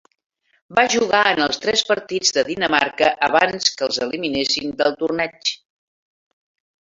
[0.77, 5.53] Va jugar en els tres partits de Dinamarca abans que els eliminessin del torneig.